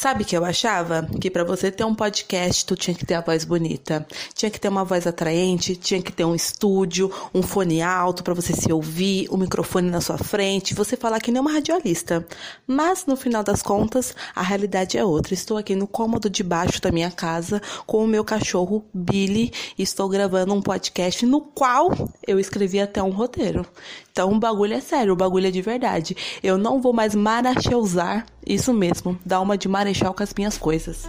[0.00, 1.08] Sabe que eu achava?
[1.20, 4.60] Que para você ter um podcast, tu tinha que ter a voz bonita, tinha que
[4.60, 8.72] ter uma voz atraente, tinha que ter um estúdio, um fone alto para você se
[8.72, 12.24] ouvir, um microfone na sua frente, você falar que nem uma radialista.
[12.64, 15.34] Mas no final das contas, a realidade é outra.
[15.34, 19.82] Estou aqui no cômodo de baixo da minha casa com o meu cachorro Billy e
[19.82, 21.90] estou gravando um podcast no qual
[22.24, 23.66] eu escrevi até um roteiro.
[24.12, 26.16] Então o bagulho é sério, o bagulho é de verdade.
[26.40, 31.06] Eu não vou mais maracheusar, isso mesmo, dar uma de marechal com as minhas coisas.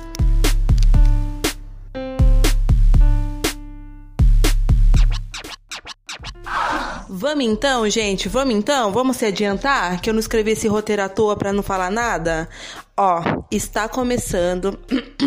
[7.08, 8.30] Vamos então, gente?
[8.30, 8.92] Vamos então?
[8.92, 10.00] Vamos se adiantar?
[10.00, 12.48] Que eu não escrevi esse roteiro à toa pra não falar nada?
[12.96, 14.78] Ó, está começando.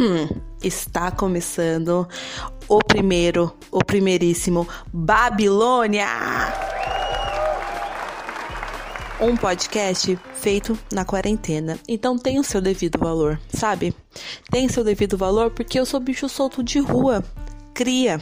[0.63, 2.09] está começando
[2.69, 6.07] o primeiro, o primeiríssimo Babilônia!
[9.23, 11.79] Um podcast feito na quarentena.
[11.87, 13.95] Então tem o seu devido valor, sabe?
[14.51, 17.25] Tem seu devido valor porque eu sou bicho solto de rua,
[17.73, 18.21] cria.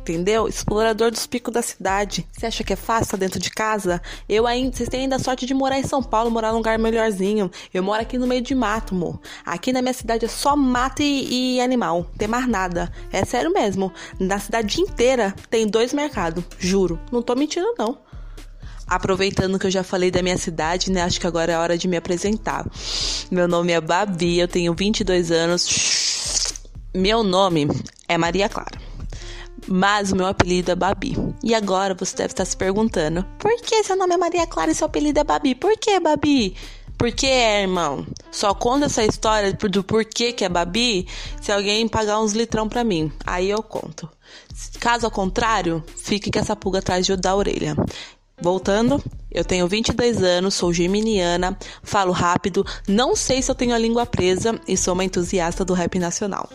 [0.00, 0.48] Entendeu?
[0.48, 2.26] Explorador dos picos da cidade.
[2.32, 4.00] Você acha que é fácil dentro de casa?
[4.26, 6.78] Eu ainda, vocês têm ainda a sorte de morar em São Paulo, morar num lugar
[6.78, 7.50] melhorzinho.
[7.74, 9.20] Eu moro aqui no meio de mato, amor.
[9.44, 12.06] Aqui na minha cidade é só mato e, e animal.
[12.08, 12.90] Não tem mais nada.
[13.12, 13.92] É sério mesmo.
[14.18, 16.42] Na cidade inteira tem dois mercados.
[16.58, 16.98] Juro.
[17.12, 18.07] Não tô mentindo, não.
[18.88, 21.02] Aproveitando que eu já falei da minha cidade, né?
[21.02, 22.66] Acho que agora é a hora de me apresentar.
[23.30, 26.54] Meu nome é Babi, eu tenho 22 anos.
[26.94, 27.68] Meu nome
[28.08, 28.80] é Maria Clara.
[29.66, 31.16] Mas o meu apelido é Babi.
[31.44, 34.74] E agora você deve estar se perguntando: por que seu nome é Maria Clara e
[34.74, 35.54] seu apelido é Babi?
[35.54, 36.56] Por que, Babi?
[36.96, 38.04] Por que é, irmão?
[38.32, 41.06] Só conta essa história do porquê que é Babi
[41.40, 43.12] se alguém pagar uns litrão pra mim.
[43.24, 44.10] Aí eu conto.
[44.80, 47.76] Caso ao contrário, fique com essa pulga atrás da orelha.
[48.40, 53.78] Voltando, eu tenho 22 anos, sou geminiana, falo rápido, não sei se eu tenho a
[53.78, 56.48] língua presa e sou uma entusiasta do rap nacional.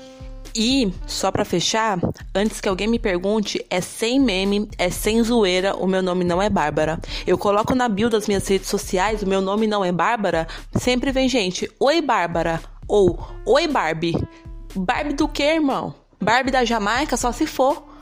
[0.55, 1.99] E, só para fechar,
[2.33, 6.41] antes que alguém me pergunte, é sem meme, é sem zoeira, o meu nome não
[6.41, 6.99] é Bárbara.
[7.25, 11.11] Eu coloco na bio das minhas redes sociais, o meu nome não é Bárbara, sempre
[11.11, 14.16] vem gente, oi Bárbara, ou oi Barbie.
[14.75, 15.95] Barbie do que, irmão?
[16.22, 17.92] Barbie da Jamaica, só se for.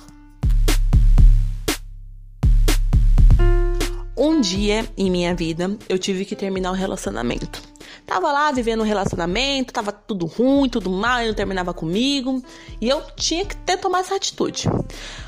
[4.23, 7.59] Um dia em minha vida eu tive que terminar o um relacionamento.
[8.05, 12.39] Tava lá vivendo um relacionamento, tava tudo ruim, tudo mal, não terminava comigo
[12.79, 14.69] e eu tinha que ter tomado essa atitude.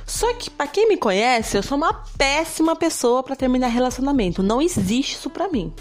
[0.05, 4.43] Só que para quem me conhece, eu sou uma péssima pessoa para terminar relacionamento.
[4.43, 5.73] Não existe isso para mim.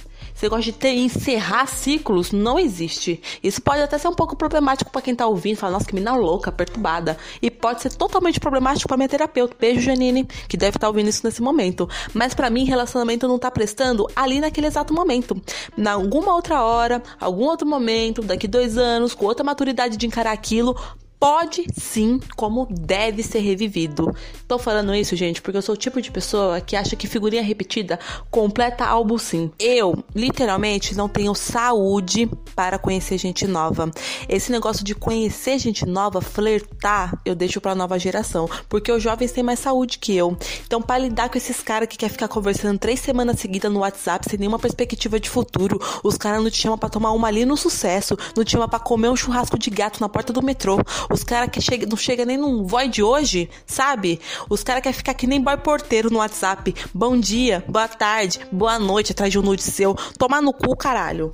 [0.42, 2.32] Você gosta de ter encerrar ciclos?
[2.32, 3.22] Não existe.
[3.44, 6.16] Isso pode até ser um pouco problemático para quem tá ouvindo, fala, nossa, que mina
[6.16, 7.16] louca, perturbada.
[7.40, 9.54] E pode ser totalmente problemático para minha terapeuta.
[9.56, 11.88] Beijo, Janine, que deve estar tá ouvindo isso nesse momento.
[12.12, 15.40] Mas para mim, relacionamento não tá prestando ali naquele exato momento.
[15.76, 20.32] Na alguma outra hora, algum outro momento, daqui dois anos, com outra maturidade de encarar
[20.32, 20.76] aquilo,
[21.22, 24.12] pode sim, como deve ser revivido.
[24.48, 27.44] Tô falando isso, gente, porque eu sou o tipo de pessoa que acha que figurinha
[27.44, 27.96] repetida
[28.28, 29.48] completa álbum sim.
[29.56, 33.88] Eu, literalmente, não tenho saúde para conhecer gente nova.
[34.28, 39.30] Esse negócio de conhecer gente nova, flertar, eu deixo pra nova geração, porque os jovens
[39.30, 40.36] têm mais saúde que eu.
[40.66, 44.28] Então, para lidar com esses caras que quer ficar conversando três semanas seguidas no WhatsApp
[44.28, 47.56] sem nenhuma perspectiva de futuro, os caras não te chamam para tomar uma ali no
[47.56, 50.80] sucesso, não te chamam para comer um churrasco de gato na porta do metrô.
[51.12, 54.18] Os caras que chega, não chega nem num void hoje, sabe?
[54.48, 56.74] Os caras querem ficar que nem boy porteiro no WhatsApp.
[56.94, 59.94] Bom dia, boa tarde, boa noite atrás de um nude seu.
[60.18, 61.30] Tomar no cu, caralho.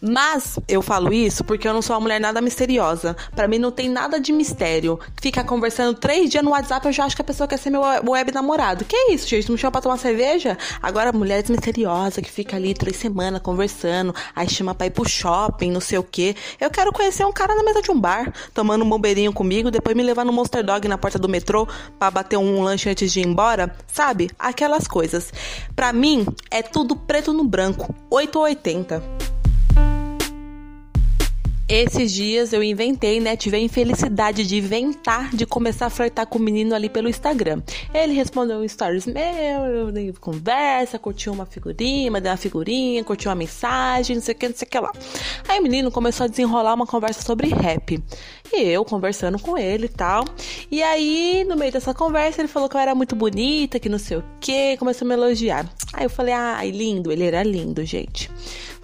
[0.00, 3.16] Mas eu falo isso porque eu não sou uma mulher nada misteriosa.
[3.34, 4.98] Para mim não tem nada de mistério.
[5.20, 7.82] Ficar conversando três dias no WhatsApp, eu já acho que a pessoa quer ser meu
[7.82, 8.84] web namorado.
[8.84, 9.50] Que isso, gente?
[9.50, 10.56] Não chama pra tomar cerveja?
[10.80, 15.70] Agora, mulheres misteriosas que fica ali três semanas conversando, aí chama pra ir pro shopping,
[15.70, 16.36] não sei o quê.
[16.60, 19.96] Eu quero conhecer um cara na mesa de um bar, tomando um bombeirinho comigo, depois
[19.96, 21.66] me levar no Monster Dog na porta do metrô
[21.98, 23.74] para bater um lanche antes de ir embora.
[23.92, 24.30] Sabe?
[24.38, 25.32] Aquelas coisas.
[25.74, 27.94] Para mim, é tudo preto no branco.
[28.10, 29.17] 8 ou 80.
[31.68, 33.36] Esses dias eu inventei, né?
[33.36, 37.62] Tive a infelicidade de inventar, de começar a flertar com o menino ali pelo Instagram.
[37.92, 43.34] Ele respondeu um stories meu, eu conversa, curtiu uma figurinha, mandei uma figurinha, curtiu uma
[43.34, 44.90] mensagem, não sei o que, não sei o que lá.
[45.46, 48.02] Aí o menino começou a desenrolar uma conversa sobre rap.
[48.50, 50.24] E eu conversando com ele e tal.
[50.70, 53.98] E aí, no meio dessa conversa, ele falou que eu era muito bonita, que não
[53.98, 55.70] sei o que, começou a me elogiar.
[55.92, 58.30] Aí eu falei, ai, lindo, ele era lindo, gente.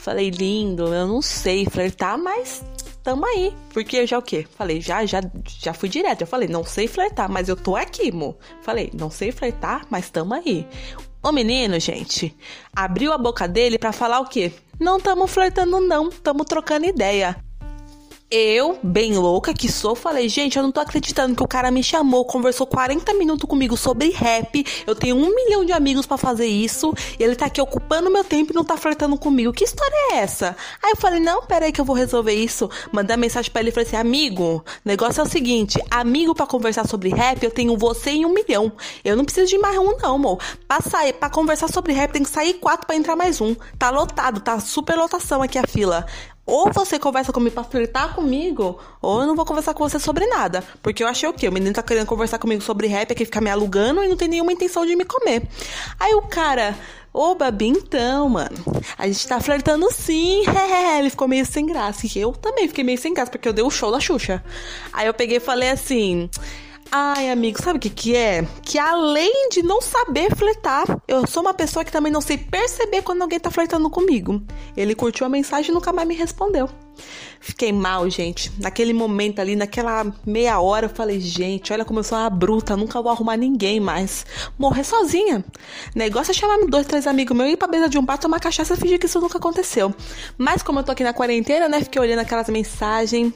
[0.04, 2.62] Falei, lindo, eu não sei flertar, mas
[3.02, 3.54] tamo aí.
[3.72, 4.46] Porque eu já o quê?
[4.54, 6.20] Falei, já, já, já fui direto.
[6.20, 8.36] Eu falei, não sei flertar, mas eu tô aqui, mo.
[8.60, 10.68] Falei, não sei flertar, mas tamo aí.
[11.22, 12.36] O menino, gente,
[12.76, 14.52] abriu a boca dele para falar o quê?
[14.78, 17.42] Não tamo flertando, não, tamo trocando ideia.
[18.36, 21.84] Eu, bem louca que sou, falei, gente, eu não tô acreditando que o cara me
[21.84, 24.66] chamou, conversou 40 minutos comigo sobre rap.
[24.84, 26.92] Eu tenho um milhão de amigos para fazer isso.
[27.16, 29.52] E ele tá aqui ocupando meu tempo e não tá flertando comigo.
[29.52, 30.56] Que história é essa?
[30.82, 32.68] Aí eu falei, não, peraí que eu vou resolver isso.
[32.90, 36.88] Mandei mensagem pra ele e falei assim, amigo, negócio é o seguinte, amigo para conversar
[36.88, 38.72] sobre rap, eu tenho você em um milhão.
[39.04, 40.40] Eu não preciso de mais um, não, amor.
[40.66, 43.54] Pra, sair, pra conversar sobre rap, tem que sair quatro para entrar mais um.
[43.78, 46.04] Tá lotado, tá super lotação aqui a fila.
[46.46, 50.26] Ou você conversa comigo pra flertar comigo, ou eu não vou conversar com você sobre
[50.26, 50.62] nada.
[50.82, 51.48] Porque eu achei o quê?
[51.48, 54.28] O menino tá querendo conversar comigo sobre rap, aqui ficar me alugando e não tem
[54.28, 55.48] nenhuma intenção de me comer.
[55.98, 56.76] Aí o cara,
[57.14, 58.62] ô Babi, então, mano,
[58.98, 60.42] a gente tá flertando sim.
[60.98, 62.06] Ele ficou meio sem graça.
[62.06, 64.44] E eu também fiquei meio sem graça, porque eu dei o show da Xuxa.
[64.92, 66.28] Aí eu peguei e falei assim.
[66.96, 68.46] Ai, amigo, sabe o que que é?
[68.62, 73.02] Que além de não saber flertar, eu sou uma pessoa que também não sei perceber
[73.02, 74.40] quando alguém tá flertando comigo.
[74.76, 76.70] Ele curtiu a mensagem e nunca mais me respondeu.
[77.40, 78.50] Fiquei mal, gente.
[78.58, 82.76] Naquele momento ali, naquela meia hora, eu falei, gente, olha como eu sou uma bruta,
[82.76, 84.24] nunca vou arrumar ninguém mais.
[84.58, 85.44] Morrer sozinha.
[85.94, 88.74] Negócio é chamar dois, três amigos meus, ir pra mesa de um bar, tomar cachaça
[88.74, 89.94] e fingir que isso nunca aconteceu.
[90.38, 93.32] Mas como eu tô aqui na quarentena, né, fiquei olhando aquelas mensagens.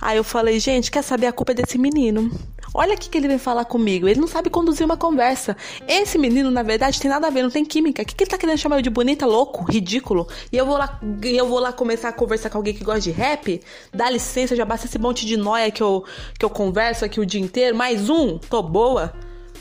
[0.00, 1.26] Aí eu falei, gente, quer saber?
[1.26, 2.30] A culpa é desse menino.
[2.74, 4.06] Olha o que ele vem falar comigo.
[4.06, 5.56] Ele não sabe conduzir uma conversa.
[5.86, 8.02] Esse menino, na verdade, tem nada a ver, não tem química.
[8.02, 10.28] O que, que ele tá querendo chamar eu de bonita, louco, ridículo?
[10.52, 13.10] E eu vou lá, eu vou lá começar a conversar com alguém que gosta de
[13.10, 13.60] rap?
[13.92, 16.04] Dá licença, já basta esse monte de noia que eu,
[16.38, 17.76] que eu converso aqui o dia inteiro.
[17.76, 19.12] Mais um, tô boa.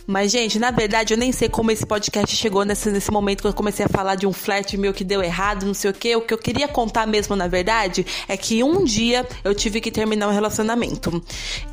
[0.07, 3.47] Mas, gente, na verdade, eu nem sei como esse podcast chegou nesse, nesse momento que
[3.47, 6.15] eu comecei a falar de um flerte meu que deu errado, não sei o quê.
[6.15, 9.91] O que eu queria contar mesmo, na verdade, é que um dia eu tive que
[9.91, 11.21] terminar um relacionamento.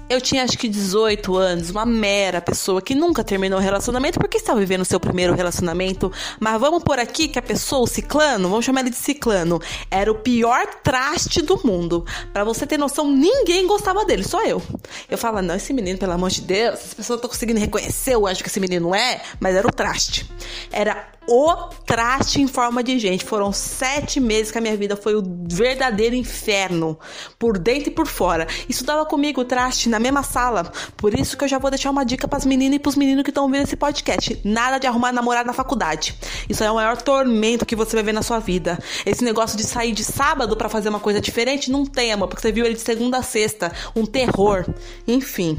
[0.09, 4.37] Eu tinha acho que 18 anos, uma mera pessoa que nunca terminou um relacionamento porque
[4.37, 6.13] estava vivendo seu primeiro relacionamento.
[6.39, 9.61] Mas vamos por aqui que a pessoa, o ciclano, vamos chamar ele de ciclano,
[9.91, 12.05] era o pior traste do mundo.
[12.33, 14.63] Para você ter noção, ninguém gostava dele, só eu.
[15.09, 18.27] Eu falava, não, esse menino, pelo amor de Deus, as pessoas estão conseguindo reconhecer, eu
[18.27, 20.31] acho que esse menino não é, mas era o traste.
[20.71, 21.55] Era o
[21.87, 23.25] traste em forma de gente.
[23.25, 26.99] Foram sete meses que a minha vida foi o verdadeiro inferno,
[27.39, 28.47] por dentro e por fora.
[28.69, 30.71] Estudava comigo o traste na mesma sala.
[30.97, 32.97] Por isso que eu já vou deixar uma dica para as meninas e para os
[32.97, 34.41] meninos que estão ouvindo esse podcast.
[34.45, 36.15] Nada de arrumar namorado na faculdade.
[36.49, 38.79] Isso é o maior tormento que você vai ver na sua vida.
[39.05, 42.43] Esse negócio de sair de sábado para fazer uma coisa diferente, não tem, amor, porque
[42.43, 43.73] você viu ele de segunda a sexta.
[43.95, 44.65] Um terror.
[45.07, 45.57] Enfim.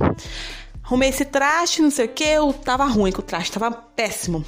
[0.83, 4.45] Arrumei esse traste, não sei o que, eu tava ruim com o traste, tava péssimo.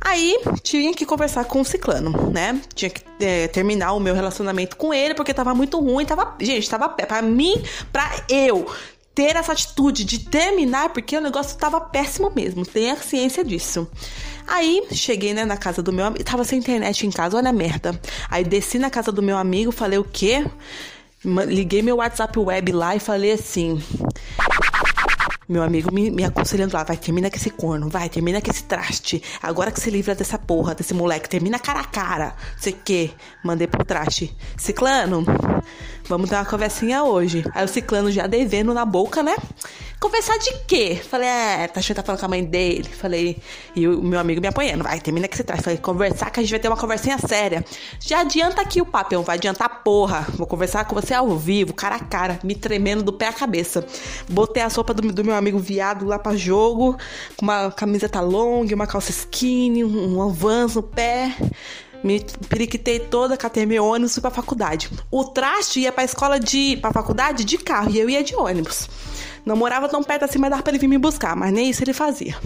[0.00, 2.60] Aí tinha que conversar com o ciclano, né?
[2.74, 6.68] Tinha que é, terminar o meu relacionamento com ele porque tava muito ruim, tava, gente,
[6.68, 7.62] tava para mim,
[7.92, 8.66] para eu
[9.14, 12.64] ter essa atitude de terminar porque o negócio tava péssimo mesmo.
[12.64, 13.88] Tenha ciência disso.
[14.46, 17.52] Aí cheguei né, na casa do meu amigo, tava sem internet em casa, olha a
[17.52, 18.00] merda.
[18.30, 20.46] Aí desci na casa do meu amigo, falei o quê?
[21.24, 23.82] Liguei meu WhatsApp web lá e falei assim:
[25.48, 28.64] meu amigo me, me aconselhando lá, vai, termina com esse corno, vai, termina com esse
[28.64, 29.22] traste.
[29.42, 32.36] Agora que você livra dessa porra, desse moleque, termina cara a cara.
[32.58, 33.12] Sei que,
[33.42, 34.36] mandei pro traste.
[34.58, 35.24] Ciclano,
[36.08, 37.44] vamos ter uma conversinha hoje.
[37.54, 39.36] Aí o ciclano já devendo na boca, né?
[40.00, 40.94] Conversar de quê?
[40.94, 42.88] Falei, é, tá achando que tá falando com a mãe dele.
[42.88, 43.36] Falei,
[43.74, 45.60] e o meu amigo me apoiando, vai, termina que você traz.
[45.60, 47.64] Falei, conversar que a gente vai ter uma conversinha séria.
[47.98, 50.24] Já adianta aqui o não vai adiantar porra.
[50.36, 53.84] Vou conversar com você ao vivo, cara a cara, me tremendo do pé à cabeça.
[54.28, 56.96] Botei a sopa do, do meu amigo viado lá pra jogo,
[57.36, 60.28] com uma camiseta longa, uma calça skinny, um, um
[60.74, 61.34] no pé.
[62.02, 64.90] Me periquitei toda, catei meu ônibus fui pra faculdade.
[65.10, 66.76] O traste ia pra escola de.
[66.76, 68.88] pra faculdade de carro e eu ia de ônibus.
[69.44, 71.82] Não morava tão perto assim, mas dava pra ele vir me buscar, mas nem isso
[71.82, 72.36] ele fazia.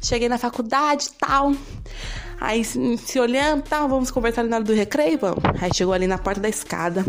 [0.00, 1.52] Cheguei na faculdade tal.
[2.40, 5.42] Aí se, olhando, tal, vamos conversar na hora do recreio, vamos.
[5.60, 7.04] Aí chegou ali na porta da escada,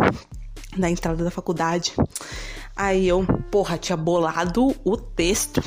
[0.75, 1.93] da entrada da faculdade.
[2.75, 5.61] Aí eu, porra, tinha bolado o texto.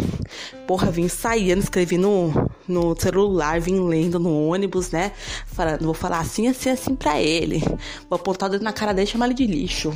[0.66, 5.12] Porra, vim saindo, escrevi no, no celular, vim lendo no ônibus, né?
[5.46, 7.60] Falando, vou falar assim, assim, assim pra ele.
[8.08, 9.92] Vou apontar o dedo na cara dele e chamar ele de lixo.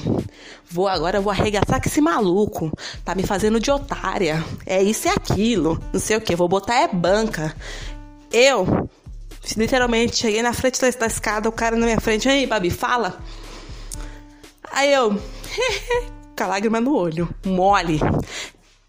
[0.71, 2.71] Vou agora, vou arregaçar com esse maluco.
[3.05, 4.45] Tá me fazendo de otária.
[4.67, 5.81] É isso e aquilo.
[5.93, 7.55] Não sei o que, vou botar é banca.
[8.33, 8.89] Eu,
[9.57, 12.29] literalmente, cheguei na frente da escada, o cara na minha frente.
[12.29, 13.19] Aí, Babi, fala.
[14.73, 15.17] Aí eu.
[16.37, 18.01] com a lágrima no olho, mole.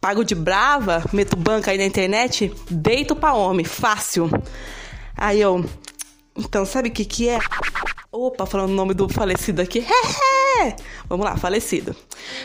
[0.05, 4.29] Pago de brava, meto banca aí na internet, deito pra homem, fácil.
[5.17, 5.65] Aí eu,
[6.37, 7.39] então sabe o que que é?
[8.11, 9.83] Opa, falando o nome do falecido aqui.
[11.09, 11.95] Vamos lá, falecido.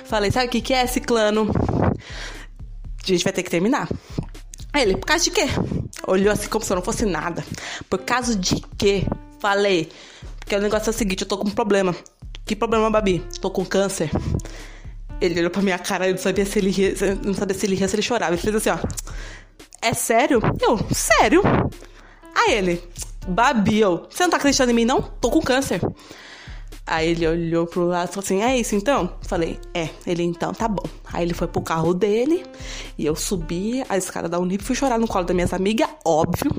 [0.07, 1.50] Falei, sabe o que que é, ciclano?
[3.05, 3.90] A gente vai ter que terminar.
[4.73, 5.45] Aí ele, por causa de quê?
[6.07, 7.45] Olhou assim como se eu não fosse nada.
[7.90, 9.05] Por causa de quê?
[9.38, 9.93] Falei,
[10.38, 11.95] porque o negócio é o seguinte, eu tô com um problema.
[12.47, 13.23] Que problema, Babi?
[13.38, 14.11] Tô com câncer.
[15.21, 17.75] Ele olhou pra minha cara e não sabia se ele ria, não sabia se ele
[17.75, 18.33] ria, se ele chorava.
[18.33, 18.79] Ele fez assim, ó.
[19.83, 20.41] É sério?
[20.61, 21.43] Eu, sério?
[22.35, 22.83] Aí ele,
[23.29, 25.03] Babi, eu, você não tá acreditando em mim, não?
[25.03, 25.81] Tô com câncer.
[26.87, 29.17] Aí ele olhou pro lado e falou assim: É isso então?
[29.23, 29.89] Falei: É.
[30.05, 30.83] Ele então, tá bom.
[31.12, 32.45] Aí ele foi pro carro dele
[32.99, 36.50] e eu subi a escada da Unip, fui chorar no colo das minhas amigas, óbvio.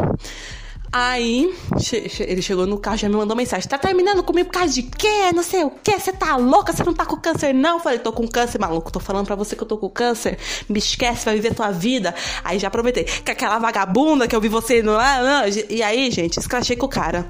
[0.93, 4.59] Aí che che ele chegou no carro já me mandou mensagem: Tá terminando comigo por
[4.59, 5.31] causa de quê?
[5.33, 5.97] Não sei o quê?
[5.97, 6.73] Você tá louca?
[6.73, 7.75] Você não tá com câncer, não?
[7.75, 8.91] Eu falei: Tô com câncer, maluco.
[8.91, 10.37] Tô falando pra você que eu tô com câncer.
[10.67, 12.13] Me esquece, vai viver tua vida.
[12.43, 13.05] Aí já aproveitei.
[13.05, 14.91] Com aquela vagabunda que eu vi você no.
[14.91, 15.43] Não.
[15.69, 17.25] E aí, gente, escrachei com o cara.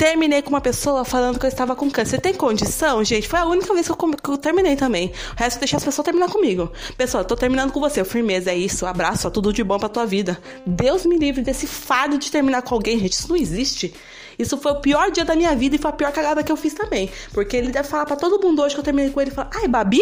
[0.00, 2.22] Terminei com uma pessoa falando que eu estava com câncer.
[2.22, 3.28] Tem condição, gente?
[3.28, 5.12] Foi a única vez que eu, que eu terminei também.
[5.36, 6.72] O resto eu deixei as pessoas terminar comigo.
[6.96, 8.02] Pessoal, tô terminando com você.
[8.02, 8.86] Firmeza, é isso.
[8.86, 10.40] Abraço, ó, tudo de bom pra tua vida.
[10.64, 13.12] Deus me livre desse fado de terminar com alguém, gente.
[13.12, 13.92] Isso não existe.
[14.38, 16.56] Isso foi o pior dia da minha vida e foi a pior cagada que eu
[16.56, 17.10] fiz também.
[17.34, 19.50] Porque ele deve falar para todo mundo hoje que eu terminei com ele e falar:
[19.54, 20.00] Ai, Babi?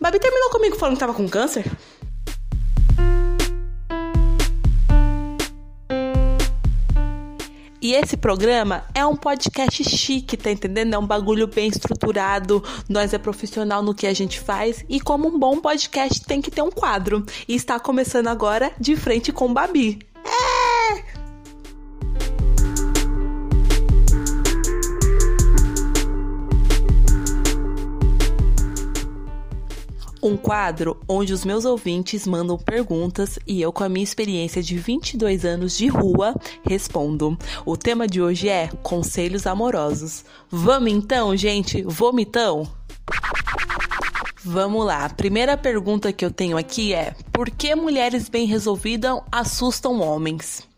[0.00, 1.70] Babi terminou comigo falando que tava com câncer?
[8.00, 10.94] Esse programa é um podcast chique, tá entendendo?
[10.94, 12.62] É um bagulho bem estruturado.
[12.88, 16.50] Nós é profissional no que a gente faz e como um bom podcast tem que
[16.50, 17.24] ter um quadro.
[17.46, 20.09] E está começando agora de frente com Babi.
[30.50, 35.44] Quadro onde os meus ouvintes mandam perguntas e eu, com a minha experiência de 22
[35.44, 37.38] anos de rua, respondo.
[37.64, 40.24] O tema de hoje é conselhos amorosos.
[40.50, 41.82] Vamos então, gente?
[41.82, 42.68] Vomitão?
[44.44, 45.04] Vamos lá.
[45.04, 50.68] A primeira pergunta que eu tenho aqui é: por que mulheres bem resolvidas assustam homens?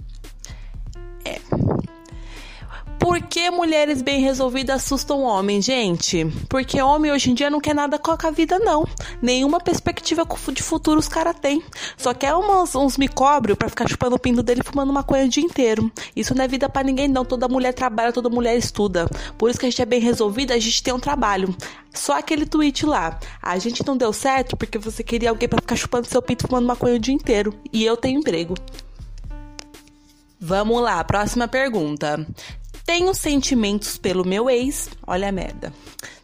[3.02, 6.24] Por que mulheres bem resolvidas assustam homens, gente?
[6.48, 8.86] Porque homem hoje em dia não quer nada com a vida, não.
[9.20, 11.60] Nenhuma perspectiva de futuro os caras têm.
[11.96, 15.28] Só quer umas, uns micóbrios para ficar chupando o pinto dele e fumando maconha o
[15.28, 15.90] dia inteiro.
[16.14, 17.24] Isso não é vida para ninguém, não.
[17.24, 19.10] Toda mulher trabalha, toda mulher estuda.
[19.36, 21.52] Por isso que a gente é bem resolvida, a gente tem um trabalho.
[21.92, 23.18] Só aquele tweet lá.
[23.42, 26.48] A gente não deu certo porque você queria alguém para ficar chupando seu pinto e
[26.48, 27.52] fumando maconha o dia inteiro.
[27.72, 28.54] E eu tenho emprego.
[30.38, 32.24] Vamos lá, próxima pergunta.
[32.84, 34.88] Tenho sentimentos pelo meu ex.
[35.06, 35.72] Olha a merda.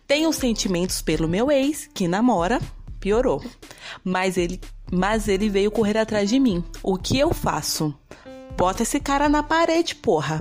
[0.07, 2.61] Tenho sentimentos pelo meu ex, que namora,
[2.99, 3.45] piorou.
[4.03, 4.61] Mas ele,
[4.91, 6.65] mas ele veio correr atrás de mim.
[6.83, 7.95] O que eu faço?
[8.57, 10.41] Bota esse cara na parede, porra.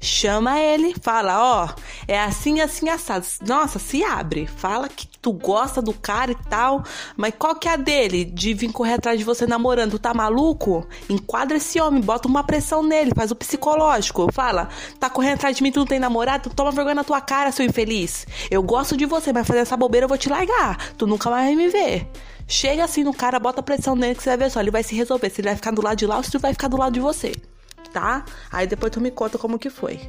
[0.00, 3.26] Chama ele, fala, ó, oh, é assim, assim, assado.
[3.46, 4.46] Nossa, se abre.
[4.46, 6.82] Fala que tu gosta do cara e tal,
[7.16, 9.92] mas qual que é a dele de vir correr atrás de você namorando?
[9.92, 10.86] Tu tá maluco?
[11.08, 14.32] Enquadra esse homem, bota uma pressão nele, faz o psicológico.
[14.32, 16.48] Fala, tá correndo atrás de mim, tu não tem namorado?
[16.48, 18.26] Tu toma vergonha na tua cara, seu infeliz.
[18.50, 20.92] Eu gosto de você, mas fazer essa bobeira eu vou te largar.
[20.94, 22.06] Tu nunca mais vai me ver.
[22.46, 24.94] Chega assim no cara, bota pressão nele que você vai ver só, ele vai se
[24.94, 25.30] resolver.
[25.30, 26.92] Se ele vai ficar do lado de lá ou se ele vai ficar do lado
[26.92, 27.32] de você
[27.92, 28.24] tá?
[28.50, 30.00] Aí depois tu me conta como que foi.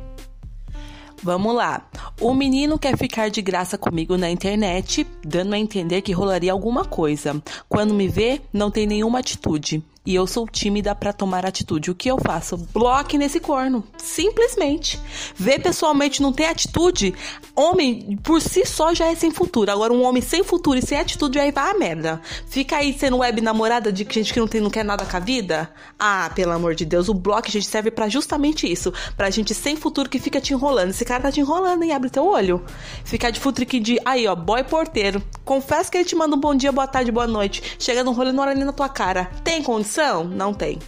[1.24, 1.88] Vamos lá.
[2.20, 6.84] O menino quer ficar de graça comigo na internet, dando a entender que rolaria alguma
[6.84, 7.42] coisa.
[7.70, 11.91] Quando me vê, não tem nenhuma atitude e eu sou tímida para tomar atitude.
[11.91, 12.58] O que eu faço?
[12.58, 13.84] Bloque nesse corno.
[13.98, 15.00] Simplesmente.
[15.36, 17.13] Ver pessoalmente não ter atitude,
[17.55, 19.72] homem por si só já é sem futuro.
[19.72, 22.20] Agora, um homem sem futuro e sem atitude aí vai a merda.
[22.48, 25.20] Fica aí sendo web namorada de gente que não, tem, não quer nada com a
[25.20, 25.72] vida?
[26.00, 28.91] Ah, pelo amor de Deus, o bloco, gente, serve para justamente isso.
[29.15, 30.89] Pra gente sem futuro que fica te enrolando.
[30.89, 31.91] Esse cara tá te enrolando, hein?
[31.91, 32.63] Abre teu olho.
[33.05, 34.00] Ficar de futrique de.
[34.03, 35.22] Aí, ó, boy porteiro.
[35.46, 37.62] Confesso que ele te manda um bom dia, boa tarde, boa noite.
[37.77, 39.29] Chega no rolê, não olha nem na tua cara.
[39.43, 39.91] Tem condição?
[40.24, 40.80] Não tem.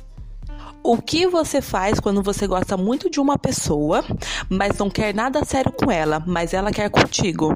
[0.82, 4.04] O que você faz quando você gosta muito de uma pessoa,
[4.50, 7.54] mas não quer nada sério com ela, mas ela quer contigo?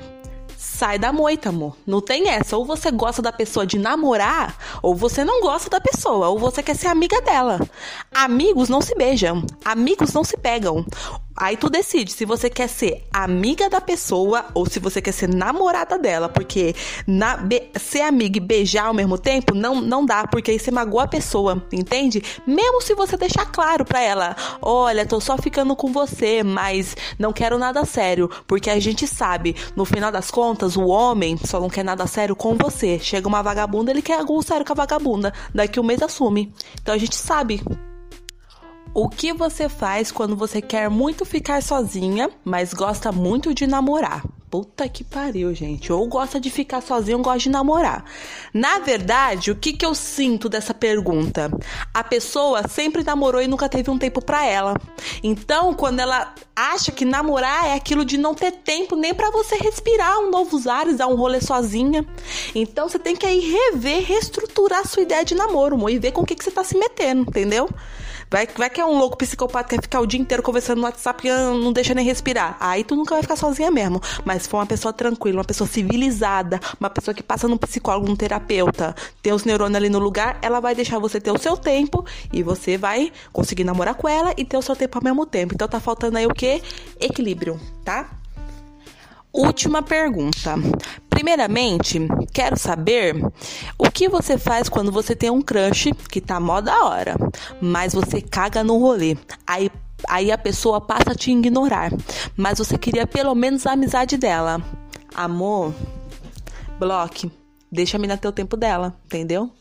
[0.58, 1.76] Sai da moita, amor.
[1.86, 2.58] Não tem essa.
[2.58, 6.64] Ou você gosta da pessoa de namorar, ou você não gosta da pessoa, ou você
[6.64, 7.60] quer ser amiga dela.
[8.14, 10.86] Amigos não se beijam, amigos não se pegam.
[11.40, 15.30] Aí tu decide se você quer ser amiga da pessoa ou se você quer ser
[15.30, 16.76] namorada dela, porque
[17.06, 20.72] na, be, ser amiga e beijar ao mesmo tempo não, não dá, porque aí você
[20.72, 22.24] magoa a pessoa, entende?
[22.46, 27.32] Mesmo se você deixar claro pra ela, olha, tô só ficando com você, mas não
[27.32, 31.70] quero nada sério, porque a gente sabe, no final das contas, o homem só não
[31.70, 32.98] quer nada sério com você.
[32.98, 35.32] Chega uma vagabunda, ele quer algo sério com a vagabunda.
[35.54, 36.52] Daqui um mês assume.
[36.82, 37.62] Então a gente sabe
[39.00, 44.24] o que você faz quando você quer muito ficar sozinha, mas gosta muito de namorar?
[44.50, 45.92] puta que pariu, gente.
[45.92, 48.06] Ou gosta de ficar sozinho ou gosta de namorar.
[48.54, 51.52] Na verdade, o que, que eu sinto dessa pergunta?
[51.94, 54.76] A pessoa sempre namorou e nunca teve um tempo para ela.
[55.22, 59.56] Então, quando ela acha que namorar é aquilo de não ter tempo nem para você
[59.58, 62.06] respirar um novos ares, dar um rolê sozinha.
[62.56, 66.22] Então, você tem que aí rever, reestruturar sua ideia de namoro, amor, e ver com
[66.22, 67.70] o que, que você tá se metendo, entendeu?
[68.30, 70.84] Vai, vai que é um louco psicopata que quer ficar o dia inteiro conversando no
[70.84, 72.58] WhatsApp e não deixa nem respirar.
[72.60, 74.02] Aí tu nunca vai ficar sozinha mesmo.
[74.26, 78.08] Mas se for uma pessoa tranquila, uma pessoa civilizada, uma pessoa que passa num psicólogo,
[78.08, 81.56] num terapeuta, tem os neurônios ali no lugar, ela vai deixar você ter o seu
[81.56, 85.26] tempo e você vai conseguir namorar com ela e ter o seu tempo ao mesmo
[85.26, 85.54] tempo.
[85.54, 86.62] Então tá faltando aí o que?
[87.00, 88.10] Equilíbrio, tá?
[89.38, 90.56] Última pergunta.
[91.08, 92.00] Primeiramente,
[92.34, 93.16] quero saber
[93.78, 97.16] o que você faz quando você tem um crush que tá mó da hora,
[97.62, 99.16] mas você caga no rolê.
[99.46, 99.70] Aí
[100.10, 101.92] aí a pessoa passa a te ignorar,
[102.36, 104.60] mas você queria pelo menos a amizade dela.
[105.14, 105.72] Amor,
[106.80, 107.32] bloque,
[107.72, 109.52] deixa a mina ter o tempo dela, entendeu?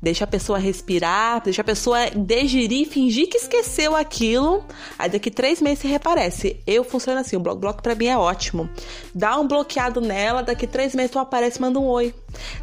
[0.00, 4.64] Deixa a pessoa respirar, deixa a pessoa digerir, fingir que esqueceu aquilo.
[4.98, 6.60] Aí daqui três meses se reaparece.
[6.66, 8.68] Eu funciono assim, o bloco, bloco pra mim é ótimo.
[9.14, 12.14] Dá um bloqueado nela, daqui três meses tu aparece e manda um oi.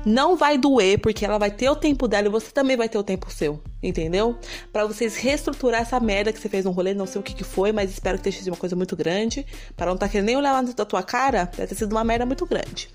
[0.05, 2.97] Não vai doer, porque ela vai ter o tempo dela e você também vai ter
[2.97, 3.61] o tempo seu.
[3.83, 4.37] Entendeu?
[4.71, 7.43] Para vocês reestruturar essa merda que você fez no rolê, não sei o que, que
[7.43, 9.45] foi, mas espero que tenha sido uma coisa muito grande.
[9.75, 12.03] Para não estar tá querendo nem olhar lá da tua cara, deve ter sido uma
[12.03, 12.89] merda muito grande.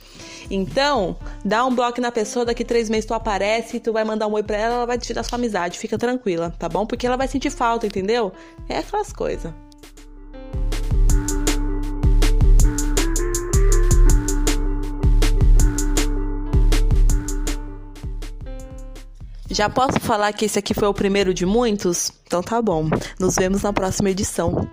[0.51, 4.33] Então, dá um bloco na pessoa, daqui três meses tu aparece, tu vai mandar um
[4.33, 5.79] oi pra ela, ela vai te dar sua amizade.
[5.79, 6.87] Fica tranquila, tá bom?
[6.87, 8.33] Porque ela vai sentir falta, entendeu?
[8.69, 9.66] É aquelas coisas.
[19.57, 22.13] Já posso falar que esse aqui foi o primeiro de muitos?
[22.27, 22.91] Então tá bom.
[23.19, 24.69] Nos vemos na próxima edição.